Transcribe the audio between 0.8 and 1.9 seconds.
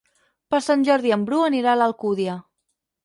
Jordi en Bru anirà a